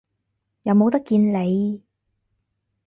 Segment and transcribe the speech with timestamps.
[0.63, 1.83] 又冇得見你